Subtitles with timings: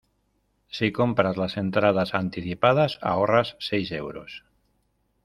[0.67, 4.43] Si compras las entradas anticipadas ahorras seis euros.